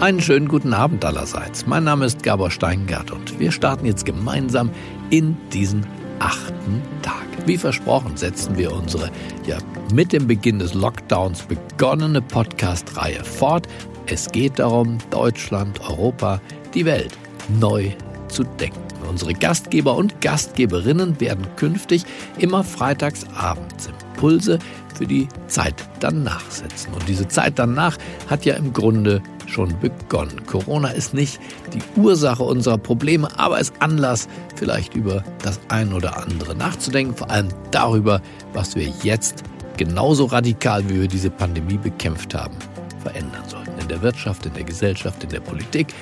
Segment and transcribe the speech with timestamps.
[0.00, 1.66] Einen schönen guten Abend allerseits.
[1.66, 4.70] Mein Name ist Gabor Steingart und wir starten jetzt gemeinsam
[5.10, 5.84] in diesen
[6.20, 7.26] achten Tag.
[7.46, 9.10] Wie versprochen setzen wir unsere
[9.44, 9.58] ja
[9.92, 13.66] mit dem Beginn des Lockdowns begonnene Podcast-Reihe fort.
[14.06, 16.40] Es geht darum, Deutschland, Europa,
[16.74, 17.18] die Welt
[17.58, 17.90] neu
[18.28, 18.87] zu denken.
[19.08, 22.04] Unsere Gastgeber und Gastgeberinnen werden künftig
[22.38, 24.58] immer freitags abends Impulse
[24.94, 26.92] für die Zeit danach setzen.
[26.92, 27.96] Und diese Zeit danach
[28.28, 30.44] hat ja im Grunde schon begonnen.
[30.46, 31.40] Corona ist nicht
[31.72, 37.30] die Ursache unserer Probleme, aber ist Anlass, vielleicht über das ein oder andere nachzudenken, vor
[37.30, 38.20] allem darüber,
[38.52, 39.44] was wir jetzt
[39.76, 42.56] genauso radikal, wie wir diese Pandemie bekämpft haben,
[43.00, 43.78] verändern sollten.
[43.80, 45.94] In der Wirtschaft, in der Gesellschaft, in der Politik,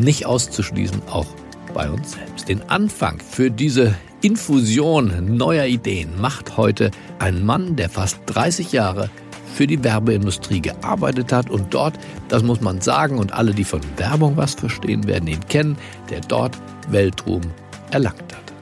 [0.00, 1.26] nicht auszuschließen, auch
[1.72, 2.48] bei uns selbst.
[2.48, 9.08] Den Anfang für diese Infusion neuer Ideen macht heute ein Mann, der fast 30 Jahre
[9.54, 13.80] für die Werbeindustrie gearbeitet hat und dort, das muss man sagen, und alle, die von
[13.96, 15.76] Werbung was verstehen, werden ihn kennen,
[16.10, 16.56] der dort
[16.88, 17.42] Weltruhm
[17.90, 18.52] erlangt hat.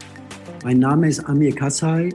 [0.65, 2.11] Mein Name ist Amir Kassai,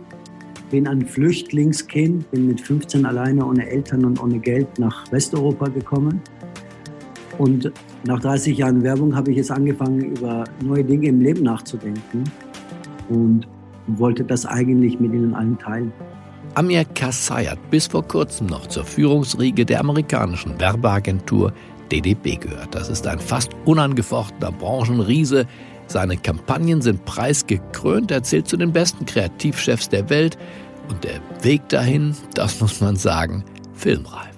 [0.71, 6.21] bin ein Flüchtlingskind, bin mit 15 alleine ohne Eltern und ohne Geld nach Westeuropa gekommen.
[7.37, 7.71] Und
[8.05, 12.23] nach 30 Jahren Werbung habe ich jetzt angefangen, über neue Dinge im Leben nachzudenken
[13.09, 13.47] und
[13.87, 15.91] wollte das eigentlich mit Ihnen allen teilen.
[16.55, 21.51] Amir Kassai hat bis vor kurzem noch zur Führungsriege der amerikanischen Werbeagentur
[21.91, 22.75] DDB gehört.
[22.75, 25.45] Das ist ein fast unangefochtener Branchenriese.
[25.87, 28.11] Seine Kampagnen sind preisgekrönt.
[28.11, 30.37] Er zählt zu den besten Kreativchefs der Welt.
[30.89, 33.43] Und der Weg dahin, das muss man sagen,
[33.73, 34.32] filmreif.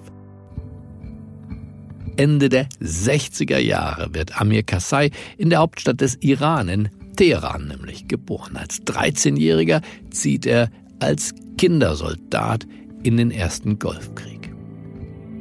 [2.16, 8.08] Ende der 60er Jahre wird Amir Kassai in der Hauptstadt des Iran, in Teheran nämlich,
[8.08, 8.56] geboren.
[8.56, 12.66] Als 13-Jähriger zieht er als Kindersoldat
[13.02, 14.52] in den ersten Golfkrieg.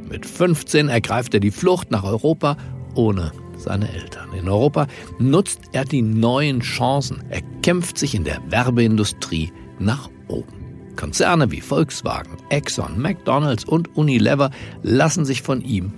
[0.09, 2.57] Mit 15 ergreift er die Flucht nach Europa
[2.93, 4.33] ohne seine Eltern.
[4.33, 4.87] In Europa
[5.19, 7.23] nutzt er die neuen Chancen.
[7.29, 10.93] Er kämpft sich in der Werbeindustrie nach oben.
[10.95, 14.51] Konzerne wie Volkswagen, Exxon, McDonald's und Unilever
[14.83, 15.93] lassen sich von ihm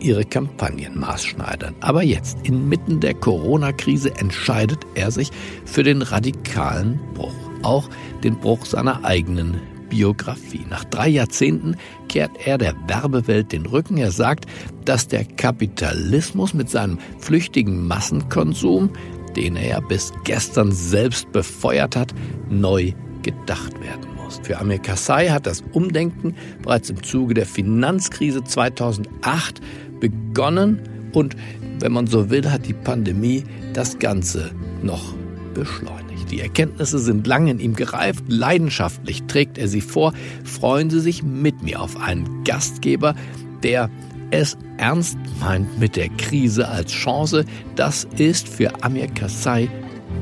[0.00, 1.74] ihre Kampagnen maßschneidern.
[1.80, 5.30] Aber jetzt, inmitten der Corona-Krise, entscheidet er sich
[5.64, 7.34] für den radikalen Bruch.
[7.62, 7.88] Auch
[8.24, 9.60] den Bruch seiner eigenen
[9.90, 10.64] Biografie.
[10.70, 11.76] Nach drei Jahrzehnten
[12.08, 13.98] kehrt er der Werbewelt den Rücken.
[13.98, 14.46] Er sagt,
[14.86, 18.90] dass der Kapitalismus mit seinem flüchtigen Massenkonsum,
[19.36, 22.14] den er ja bis gestern selbst befeuert hat,
[22.48, 24.40] neu gedacht werden muss.
[24.42, 29.60] Für Amir Kassai hat das Umdenken bereits im Zuge der Finanzkrise 2008
[30.00, 30.80] begonnen
[31.12, 31.36] und,
[31.80, 34.50] wenn man so will, hat die Pandemie das Ganze
[34.82, 35.14] noch
[35.54, 36.30] beschleunigt.
[36.30, 40.12] Die Erkenntnisse sind lange in ihm gereift, leidenschaftlich trägt er sie vor.
[40.44, 43.14] Freuen Sie sich mit mir auf einen Gastgeber,
[43.62, 43.90] der
[44.30, 47.44] es ernst meint mit der Krise als Chance.
[47.74, 49.68] Das ist für Amir Kassai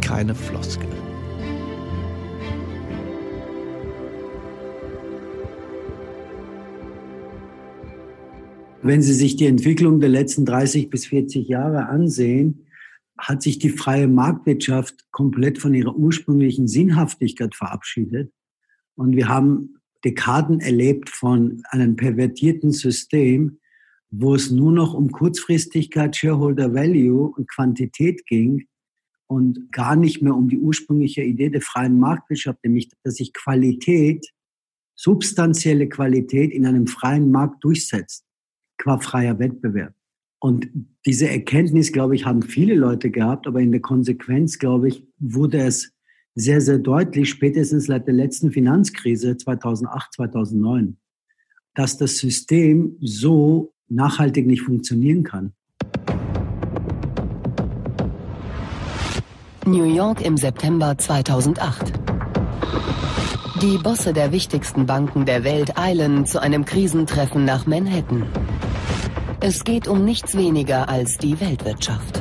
[0.00, 0.97] keine Floskel.
[8.88, 12.64] Wenn Sie sich die Entwicklung der letzten 30 bis 40 Jahre ansehen,
[13.18, 18.32] hat sich die freie Marktwirtschaft komplett von ihrer ursprünglichen Sinnhaftigkeit verabschiedet.
[18.94, 19.74] Und wir haben
[20.06, 23.58] Dekaden erlebt von einem pervertierten System,
[24.08, 28.68] wo es nur noch um Kurzfristigkeit, Shareholder Value und Quantität ging
[29.26, 34.26] und gar nicht mehr um die ursprüngliche Idee der freien Marktwirtschaft, nämlich dass sich Qualität,
[34.94, 38.24] substanzielle Qualität in einem freien Markt durchsetzt
[38.78, 39.92] qua freier Wettbewerb.
[40.40, 40.68] Und
[41.04, 45.58] diese Erkenntnis, glaube ich, haben viele Leute gehabt, aber in der Konsequenz, glaube ich, wurde
[45.58, 45.92] es
[46.34, 50.96] sehr, sehr deutlich, spätestens seit der letzten Finanzkrise 2008, 2009,
[51.74, 55.52] dass das System so nachhaltig nicht funktionieren kann.
[59.66, 61.92] New York im September 2008.
[63.60, 68.24] Die Bosse der wichtigsten Banken der Welt eilen zu einem Krisentreffen nach Manhattan.
[69.40, 72.20] Es geht um nichts weniger als die Weltwirtschaft.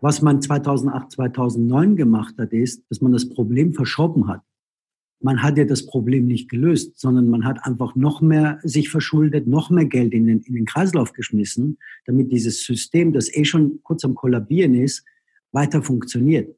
[0.00, 4.42] Was man 2008, 2009 gemacht hat, ist, dass man das Problem verschoben hat.
[5.20, 9.48] Man hat ja das Problem nicht gelöst, sondern man hat einfach noch mehr sich verschuldet,
[9.48, 13.80] noch mehr Geld in den, in den Kreislauf geschmissen, damit dieses System, das eh schon
[13.82, 15.04] kurz am Kollabieren ist,
[15.50, 16.54] weiter funktioniert.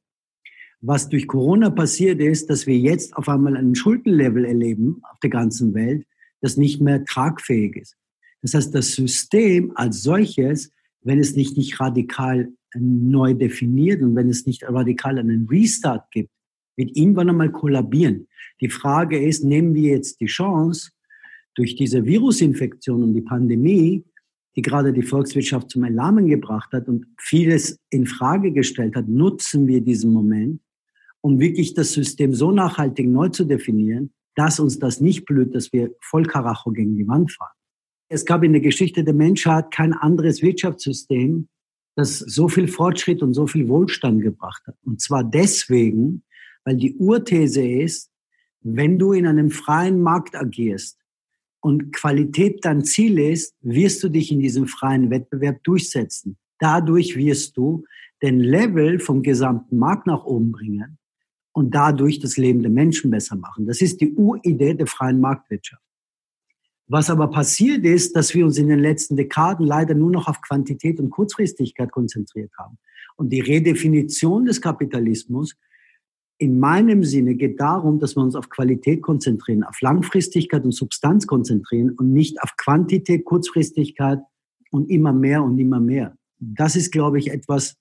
[0.82, 5.31] Was durch Corona passiert ist, dass wir jetzt auf einmal einen Schuldenlevel erleben auf der
[5.31, 6.05] ganzen Welt,
[6.40, 7.96] das nicht mehr tragfähig ist.
[8.43, 14.29] Das heißt, das System als solches, wenn es nicht, nicht radikal neu definiert und wenn
[14.29, 16.31] es nicht radikal einen Restart gibt,
[16.76, 18.29] wird irgendwann einmal kollabieren.
[18.61, 20.90] Die Frage ist, nehmen wir jetzt die Chance,
[21.55, 24.05] durch diese Virusinfektion und die Pandemie,
[24.55, 29.67] die gerade die Volkswirtschaft zum Erlahmen gebracht hat und vieles in Frage gestellt hat, nutzen
[29.67, 30.61] wir diesen Moment,
[31.20, 35.73] um wirklich das System so nachhaltig neu zu definieren, dass uns das nicht blüht, dass
[35.73, 37.56] wir voll Karacho gegen die Wand fahren.
[38.08, 41.49] Es gab in der Geschichte der Menschheit kein anderes Wirtschaftssystem,
[41.96, 44.76] das so viel Fortschritt und so viel Wohlstand gebracht hat.
[44.85, 46.23] Und zwar deswegen,
[46.64, 48.12] weil die Urthese ist,
[48.61, 51.00] wenn du in einem freien Markt agierst
[51.61, 56.38] und Qualität dein Ziel ist, wirst du dich in diesem freien Wettbewerb durchsetzen.
[56.61, 57.85] Dadurch wirst du
[58.23, 60.99] den Level vom gesamten Markt nach oben bringen
[61.59, 63.67] und dadurch das Leben der Menschen besser machen.
[63.67, 65.83] Das ist die Uridee der freien Marktwirtschaft.
[66.87, 70.41] Was aber passiert ist, dass wir uns in den letzten Dekaden leider nur noch auf
[70.41, 72.79] Quantität und Kurzfristigkeit konzentriert haben.
[73.17, 75.57] Und die Redefinition des Kapitalismus
[76.39, 81.27] in meinem Sinne geht darum, dass wir uns auf Qualität konzentrieren, auf Langfristigkeit und Substanz
[81.27, 84.21] konzentrieren und nicht auf Quantität, Kurzfristigkeit
[84.71, 86.17] und immer mehr und immer mehr.
[86.39, 87.77] Das ist, glaube ich, etwas,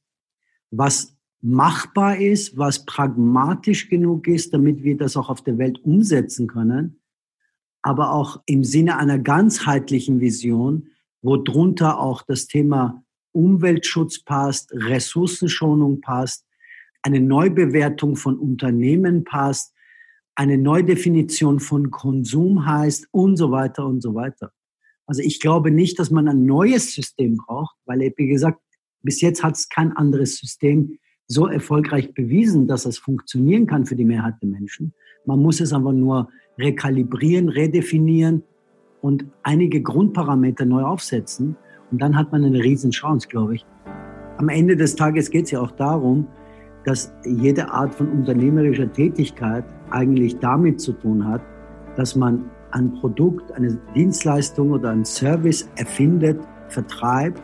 [0.72, 6.48] was machbar ist, was pragmatisch genug ist, damit wir das auch auf der Welt umsetzen
[6.48, 7.00] können
[7.88, 10.90] aber auch im Sinne einer ganzheitlichen Vision,
[11.22, 13.02] wo drunter auch das Thema
[13.32, 16.46] Umweltschutz passt, Ressourcenschonung passt,
[17.02, 19.74] eine Neubewertung von Unternehmen passt,
[20.36, 24.52] eine Neudefinition von Konsum heißt und so weiter und so weiter.
[25.06, 28.60] Also ich glaube nicht, dass man ein neues System braucht, weil, wie gesagt,
[29.02, 33.96] bis jetzt hat es kein anderes System so erfolgreich bewiesen, dass es funktionieren kann für
[33.96, 34.94] die Mehrheit der Menschen.
[35.26, 38.44] Man muss es aber nur rekalibrieren, redefinieren
[39.02, 41.58] und einige Grundparameter neu aufsetzen.
[41.92, 43.66] Und dann hat man eine Riesenchance, glaube ich.
[44.38, 46.28] Am Ende des Tages geht es ja auch darum,
[46.86, 51.42] dass jede Art von unternehmerischer Tätigkeit eigentlich damit zu tun hat,
[51.98, 56.40] dass man ein Produkt, eine Dienstleistung oder einen Service erfindet,
[56.70, 57.42] vertreibt,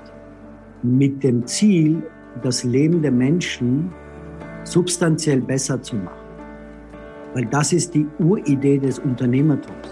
[0.84, 2.04] mit dem Ziel,
[2.42, 3.92] das Leben der Menschen
[4.64, 6.18] substanziell besser zu machen.
[7.34, 9.90] Weil das ist die Uridee des Unternehmertums.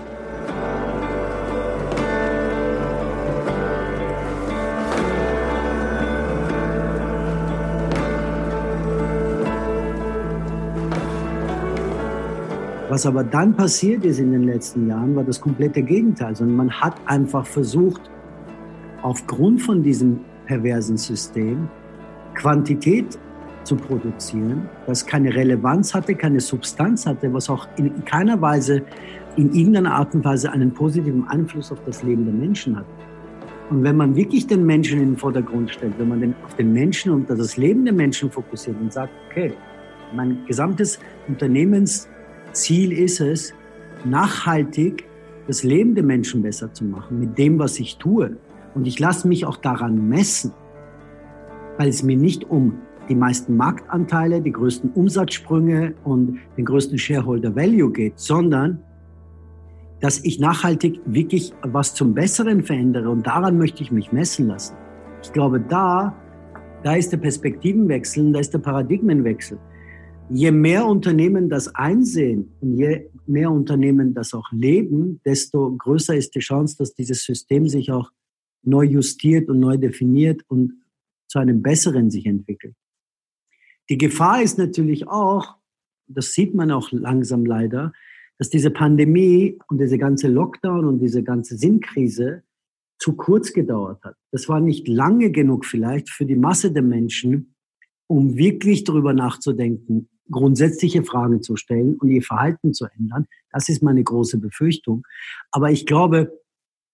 [12.92, 16.36] Was aber dann passiert ist in den letzten Jahren, war das komplette Gegenteil.
[16.36, 18.02] Sondern man hat einfach versucht,
[19.02, 21.70] aufgrund von diesem perversen System
[22.42, 23.20] Quantität
[23.64, 28.82] zu produzieren, das keine Relevanz hatte, keine Substanz hatte, was auch in keiner Weise,
[29.38, 32.86] in irgendeiner Art und Weise einen positiven Einfluss auf das Leben der Menschen hat.
[33.70, 36.74] Und wenn man wirklich den Menschen in den Vordergrund stellt, wenn man den, auf den
[36.74, 39.54] Menschen und das Leben der Menschen fokussiert und sagt, okay,
[40.14, 43.54] mein gesamtes Unternehmensziel ist es,
[44.04, 45.06] nachhaltig
[45.48, 48.36] das Leben der Menschen besser zu machen mit dem, was ich tue.
[48.74, 50.52] Und ich lasse mich auch daran messen,
[51.82, 52.78] weil es mir nicht um
[53.10, 58.84] die meisten Marktanteile, die größten Umsatzsprünge und den größten Shareholder Value geht, sondern
[60.00, 64.76] dass ich nachhaltig wirklich was zum Besseren verändere und daran möchte ich mich messen lassen.
[65.24, 66.16] Ich glaube, da,
[66.84, 69.58] da ist der Perspektivenwechsel, da ist der Paradigmenwechsel.
[70.30, 76.36] Je mehr Unternehmen das einsehen und je mehr Unternehmen das auch leben, desto größer ist
[76.36, 78.12] die Chance, dass dieses System sich auch
[78.62, 80.74] neu justiert und neu definiert und
[81.32, 82.76] zu einem besseren sich entwickelt.
[83.90, 85.56] Die Gefahr ist natürlich auch,
[86.08, 87.94] das sieht man auch langsam leider,
[88.38, 92.44] dass diese Pandemie und diese ganze Lockdown und diese ganze Sinnkrise
[93.00, 94.16] zu kurz gedauert hat.
[94.32, 97.56] Das war nicht lange genug vielleicht für die Masse der Menschen,
[98.08, 103.26] um wirklich darüber nachzudenken, grundsätzliche Fragen zu stellen und ihr Verhalten zu ändern.
[103.52, 105.08] Das ist meine große Befürchtung.
[105.52, 106.42] Aber ich glaube,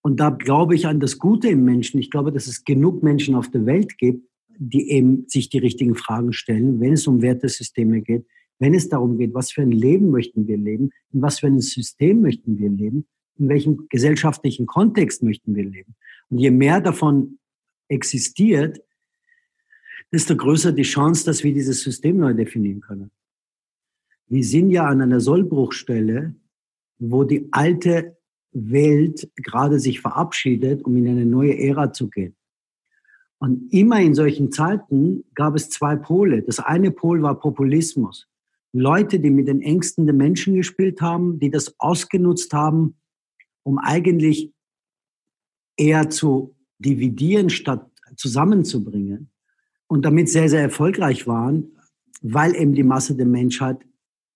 [0.04, 3.36] und da glaube ich an das Gute im Menschen, ich glaube, dass es genug Menschen
[3.36, 4.27] auf der Welt gibt,
[4.60, 8.26] die eben sich die richtigen Fragen stellen, wenn es um Wertesysteme geht,
[8.60, 11.62] wenn es darum geht, was für ein Leben möchten wir leben, in was für ein
[11.62, 15.96] System möchten wir leben, in welchem gesellschaftlichen Kontext möchten wir leben.
[16.30, 17.38] Und je mehr davon
[17.88, 18.82] existiert,
[20.12, 23.12] desto größer die Chance, dass wir dieses System neu definieren können.
[24.28, 26.36] Wir sind ja an einer Sollbruchstelle,
[27.00, 28.18] wo die alte
[28.52, 32.37] Welt gerade sich verabschiedet, um in eine neue Ära zu gehen.
[33.40, 36.42] Und immer in solchen Zeiten gab es zwei Pole.
[36.42, 38.28] Das eine Pol war Populismus.
[38.74, 42.96] Leute, die mit den Ängsten der Menschen gespielt haben, die das ausgenutzt haben,
[43.64, 44.52] um eigentlich
[45.78, 49.30] eher zu dividieren statt zusammenzubringen
[49.88, 51.72] und damit sehr, sehr erfolgreich waren,
[52.22, 53.78] weil eben die Masse der Menschheit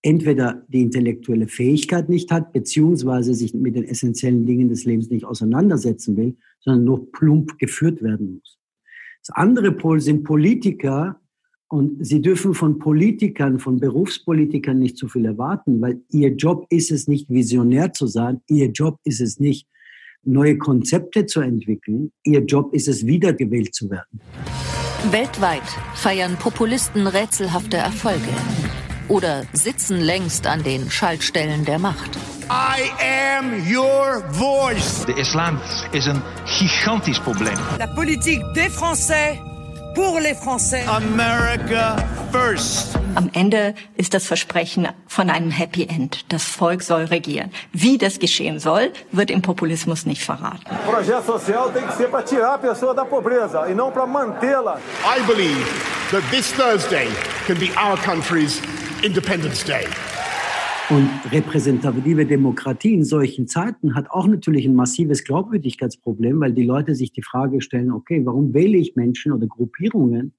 [0.03, 5.25] entweder die intellektuelle Fähigkeit nicht hat, beziehungsweise sich mit den essentiellen Dingen des Lebens nicht
[5.25, 8.60] auseinandersetzen will, sondern nur plump geführt werden muss.
[9.25, 11.21] Das andere Pol sind Politiker,
[11.71, 16.91] und Sie dürfen von Politikern, von Berufspolitikern nicht zu viel erwarten, weil Ihr Job ist
[16.91, 18.41] es nicht, visionär zu sein.
[18.47, 19.67] Ihr Job ist es nicht,
[20.23, 22.11] neue Konzepte zu entwickeln.
[22.25, 24.19] Ihr Job ist es, wiedergewählt zu werden.
[25.11, 25.63] Weltweit
[25.95, 28.33] feiern Populisten rätselhafte Erfolge
[29.07, 32.19] oder sitzen längst an den Schaltstellen der Macht.
[32.49, 35.05] I am your voice.
[35.05, 35.59] De islam
[35.91, 37.55] is een gigantisch probleem.
[37.77, 39.39] La politique des Français
[39.93, 40.85] pour les Français.
[40.87, 41.95] America
[42.31, 42.95] first.
[43.15, 46.25] Am Ende ist das Versprechen von einem Happy End.
[46.29, 47.51] Das Volk soll regieren.
[47.73, 50.63] Wie das geschehen soll, wird im Populismus nicht verraten.
[50.85, 54.79] Projeto social tem que ser para tirar a pessoa da pobreza e não para mantê-la.
[55.05, 55.65] I believe
[56.11, 57.07] that this Thursday
[57.45, 58.61] can be our country's
[59.03, 59.87] Independence Day.
[60.91, 66.95] Und repräsentative Demokratie in solchen Zeiten hat auch natürlich ein massives Glaubwürdigkeitsproblem, weil die Leute
[66.95, 70.33] sich die Frage stellen, okay, warum wähle ich Menschen oder Gruppierungen,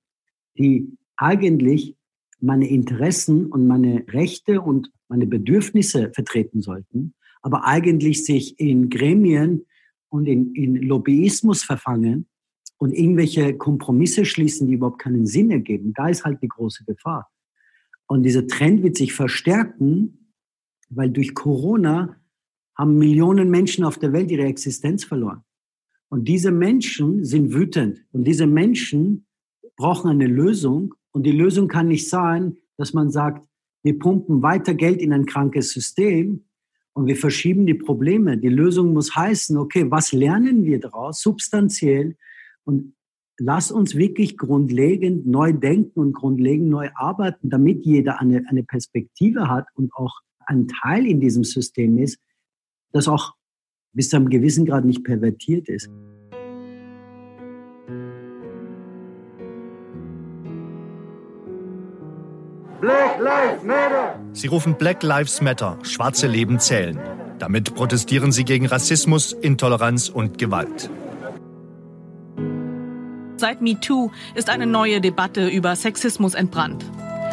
[0.59, 1.97] die eigentlich
[2.41, 9.65] meine Interessen und meine Rechte und meine Bedürfnisse vertreten sollten, aber eigentlich sich in Gremien
[10.11, 12.27] und in, in Lobbyismus verfangen
[12.77, 15.95] und irgendwelche Kompromisse schließen, die überhaupt keinen Sinn ergeben.
[15.95, 17.31] Da ist halt die große Gefahr.
[18.07, 20.19] Und dieser Trend wird sich verstärken,
[20.95, 22.17] weil durch Corona
[22.77, 25.43] haben Millionen Menschen auf der Welt ihre Existenz verloren.
[26.09, 28.05] Und diese Menschen sind wütend.
[28.13, 29.27] Und diese Menschen
[29.77, 30.95] brauchen eine Lösung.
[31.13, 33.47] Und die Lösung kann nicht sein, dass man sagt,
[33.83, 36.45] wir pumpen weiter Geld in ein krankes System
[36.95, 38.39] und wir verschieben die Probleme.
[38.39, 42.17] Die Lösung muss heißen, okay, was lernen wir daraus substanziell
[42.65, 42.95] und
[43.39, 49.49] lass uns wirklich grundlegend neu denken und grundlegend neu arbeiten, damit jeder eine, eine Perspektive
[49.49, 52.19] hat und auch ein Teil in diesem System ist,
[52.93, 53.35] das auch
[53.93, 55.89] bis zu einem gewissen Grad nicht pervertiert ist.
[62.81, 64.19] Black Lives Matter!
[64.33, 66.99] Sie rufen Black Lives Matter, schwarze Leben zählen.
[67.39, 70.91] Damit protestieren sie gegen Rassismus, Intoleranz und Gewalt.
[73.37, 76.85] Seit MeToo ist eine neue Debatte über Sexismus entbrannt.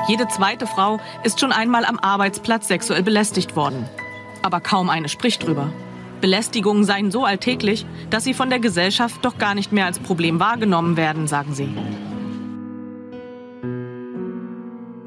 [0.07, 3.87] Jede zweite Frau ist schon einmal am Arbeitsplatz sexuell belästigt worden.
[4.41, 5.71] Aber kaum eine spricht drüber.
[6.21, 10.39] Belästigungen seien so alltäglich, dass sie von der Gesellschaft doch gar nicht mehr als Problem
[10.39, 11.69] wahrgenommen werden, sagen sie.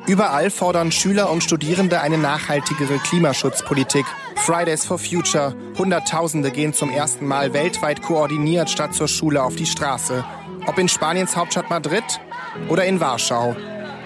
[0.06, 4.04] Überall fordern Schüler und Studierende eine nachhaltigere Klimaschutzpolitik.
[4.36, 5.54] Fridays for Future.
[5.78, 10.24] Hunderttausende gehen zum ersten Mal weltweit koordiniert statt zur Schule auf die Straße.
[10.66, 12.04] Ob in Spaniens Hauptstadt Madrid
[12.68, 13.54] oder in Warschau.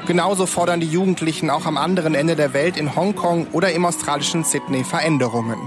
[0.06, 4.44] Genauso fordern die Jugendlichen auch am anderen Ende der Welt in Hongkong oder im australischen
[4.44, 5.58] Sydney Veränderungen.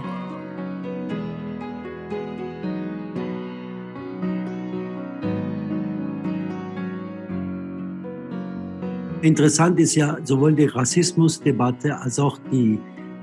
[9.22, 12.80] Interessant ist ja sowohl die Rassismusdebatte als auch die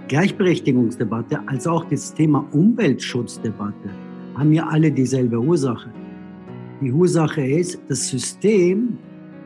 [0.09, 3.89] Gleichberechtigungsdebatte, als auch das Thema Umweltschutzdebatte
[4.37, 5.91] haben ja alle dieselbe Ursache.
[6.83, 8.99] Die Ursache ist, das System,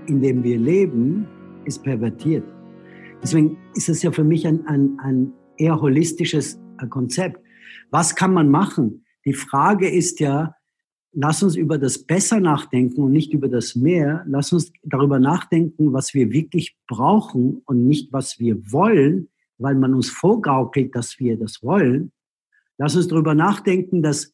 [0.06, 1.28] in dem wir leben,
[1.64, 2.44] ist pervertiert.
[3.22, 7.40] Deswegen ist es ja für mich ein, ein, ein eher holistisches äh, Konzept.
[7.90, 9.04] Was kann man machen?
[9.24, 10.54] Die Frage ist ja,
[11.12, 14.24] lass uns über das Besser nachdenken und nicht über das Mehr.
[14.26, 19.94] Lass uns darüber nachdenken, was wir wirklich brauchen und nicht, was wir wollen, weil man
[19.94, 22.12] uns vorgaukelt, dass wir das wollen.
[22.78, 24.32] Lass uns darüber nachdenken, dass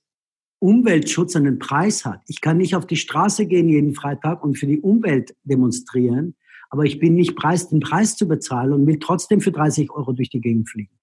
[0.60, 2.22] Umweltschutz einen Preis hat.
[2.28, 6.34] Ich kann nicht auf die Straße gehen jeden Freitag und für die Umwelt demonstrieren,
[6.70, 10.12] aber ich bin nicht preis, den Preis zu bezahlen und will trotzdem für 30 Euro
[10.12, 10.96] durch die Gegend fliegen.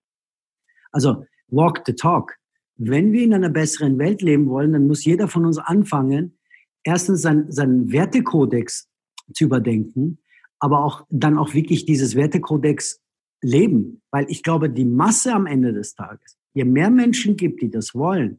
[0.91, 2.37] Also walk the talk.
[2.75, 6.37] Wenn wir in einer besseren Welt leben wollen, dann muss jeder von uns anfangen,
[6.83, 8.89] erstens seinen, seinen Wertekodex
[9.33, 10.19] zu überdenken,
[10.59, 13.01] aber auch dann auch wirklich dieses Wertekodex
[13.41, 14.01] leben.
[14.11, 17.93] Weil ich glaube, die Masse am Ende des Tages, je mehr Menschen gibt, die das
[17.93, 18.37] wollen,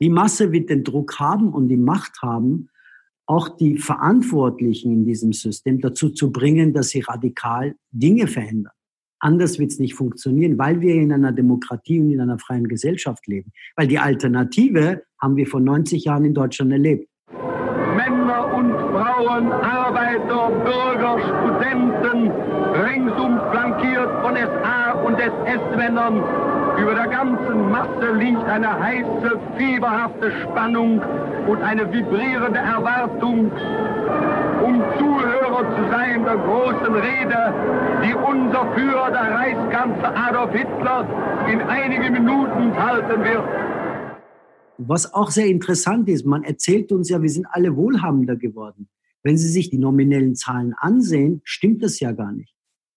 [0.00, 2.68] die Masse wird den Druck haben und die Macht haben,
[3.26, 8.72] auch die Verantwortlichen in diesem System dazu zu bringen, dass sie radikal Dinge verändern.
[9.20, 13.26] Anders wird es nicht funktionieren, weil wir in einer Demokratie und in einer freien Gesellschaft
[13.26, 13.52] leben.
[13.74, 17.08] Weil die Alternative haben wir vor 90 Jahren in Deutschland erlebt.
[17.96, 24.03] Männer und Frauen, Arbeiter, Bürger, Studenten, ringsum flankiert
[25.14, 26.16] und SS-Männern,
[26.80, 31.00] über der ganzen Masse liegt eine heiße, fieberhafte Spannung
[31.46, 33.50] und eine vibrierende Erwartung,
[34.62, 37.54] um Zuhörer zu sein der großen Rede,
[38.04, 41.06] die unser Führer, der Reichskanzler Adolf Hitler,
[41.50, 43.44] in einigen Minuten halten wird.
[44.78, 48.88] Was auch sehr interessant ist, man erzählt uns ja, wir sind alle wohlhabender geworden.
[49.22, 52.53] Wenn Sie sich die nominellen Zahlen ansehen, stimmt das ja gar nicht.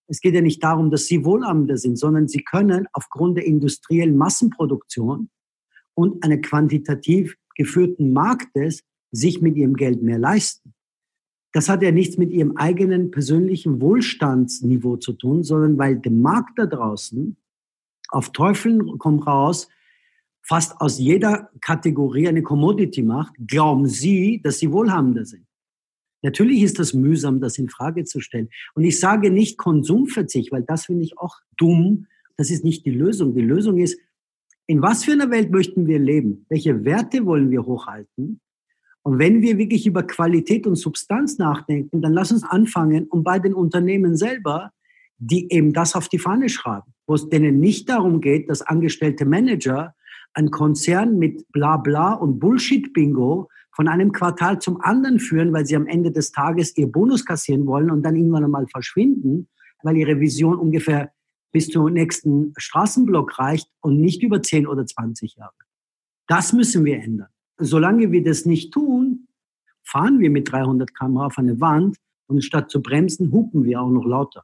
[0.08, 4.16] Es geht ja nicht darum, dass Sie wohlhabender sind, sondern Sie können aufgrund der industriellen
[4.16, 5.30] Massenproduktion
[5.94, 10.74] und einer quantitativ geführten Marktes sich mit Ihrem Geld mehr leisten.
[11.52, 16.60] Das hat ja nichts mit Ihrem eigenen persönlichen Wohlstandsniveau zu tun, sondern weil der Markt
[16.60, 17.36] da draußen
[18.10, 19.68] auf Teufel komm raus
[20.48, 25.47] fast aus jeder Kategorie eine Commodity macht, glauben Sie, dass Sie wohlhabender sind.
[26.28, 28.50] Natürlich ist das mühsam, das in Frage zu stellen.
[28.74, 32.08] Und ich sage nicht Konsumverzicht, weil das finde ich auch dumm.
[32.36, 33.34] Das ist nicht die Lösung.
[33.34, 33.98] Die Lösung ist,
[34.66, 36.46] in was für einer Welt möchten wir leben?
[36.50, 38.42] Welche Werte wollen wir hochhalten?
[39.04, 43.40] Und wenn wir wirklich über Qualität und Substanz nachdenken, dann lass uns anfangen und bei
[43.40, 44.72] den Unternehmen selber,
[45.20, 49.24] die eben das auf die Fahne schreiben, wo es denen nicht darum geht, dass angestellte
[49.24, 49.96] Manager
[50.34, 55.86] ein Konzern mit Blabla und Bullshit-Bingo von einem Quartal zum anderen führen, weil sie am
[55.86, 59.50] Ende des Tages ihr Bonus kassieren wollen und dann irgendwann einmal verschwinden,
[59.84, 61.12] weil ihre Vision ungefähr
[61.52, 65.54] bis zum nächsten Straßenblock reicht und nicht über 10 oder 20 Jahre.
[66.26, 67.28] Das müssen wir ändern.
[67.60, 69.28] Solange wir das nicht tun,
[69.84, 73.92] fahren wir mit 300 km auf eine Wand und statt zu bremsen, hupen wir auch
[73.92, 74.44] noch lauter.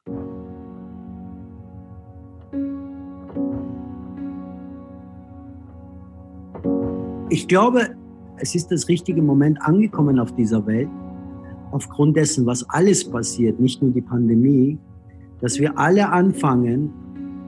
[7.32, 7.96] Ich glaube,
[8.38, 10.90] es ist das richtige Moment angekommen auf dieser Welt,
[11.72, 14.78] aufgrund dessen, was alles passiert, nicht nur die Pandemie,
[15.42, 16.92] dass wir alle anfangen,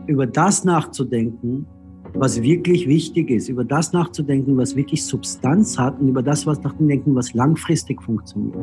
[0.08, 1.66] über das nachzudenken,
[2.14, 6.62] was wirklich wichtig ist, über das nachzudenken, was wirklich Substanz hat und über das was
[6.62, 8.58] nachzudenken, was langfristig funktioniert.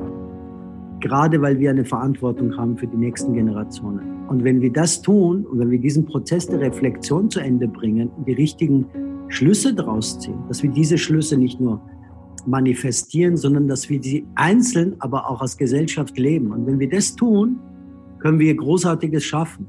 [1.01, 4.27] Gerade weil wir eine Verantwortung haben für die nächsten Generationen.
[4.29, 8.09] Und wenn wir das tun und wenn wir diesen Prozess der Reflexion zu Ende bringen
[8.17, 8.87] und die richtigen
[9.29, 11.81] Schlüsse daraus ziehen, dass wir diese Schlüsse nicht nur
[12.47, 16.53] manifestieren, sondern dass wir sie einzeln, aber auch als Gesellschaft leben.
[16.53, 17.59] Und wenn wir das tun,
[18.19, 19.67] können wir Großartiges schaffen.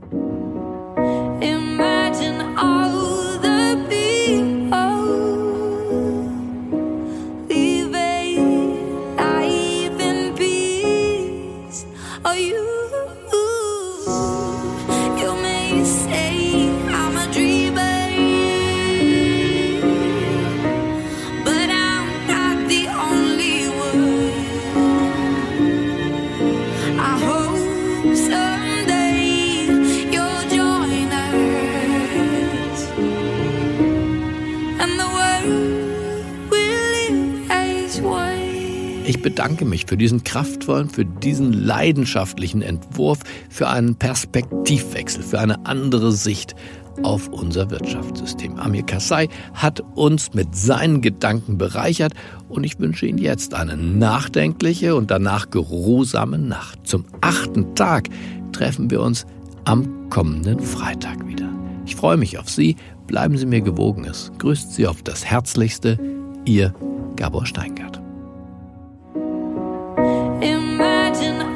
[39.74, 46.56] Mich für diesen kraftvollen, für diesen leidenschaftlichen Entwurf, für einen Perspektivwechsel, für eine andere Sicht
[47.02, 48.60] auf unser Wirtschaftssystem.
[48.60, 52.14] Amir Kassai hat uns mit seinen Gedanken bereichert
[52.50, 56.86] und ich wünsche Ihnen jetzt eine nachdenkliche und danach geruhsame Nacht.
[56.86, 58.10] Zum achten Tag
[58.52, 59.26] treffen wir uns
[59.66, 61.50] am kommenden Freitag wieder.
[61.88, 62.76] Ich freue mich auf Sie.
[63.08, 64.06] Bleiben Sie mir gewogen.
[64.06, 65.98] Es grüßt Sie auf das Herzlichste.
[66.46, 66.76] Ihr
[67.16, 67.94] Gabor Steingart.
[67.94, 68.03] in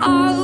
[0.07, 0.36] all